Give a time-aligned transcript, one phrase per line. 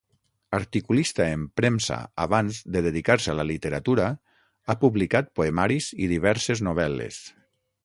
[0.57, 4.09] Articulista en premsa abans de dedicar-se a la literatura,
[4.73, 7.25] ha publicat poemaris i diverses novel·les.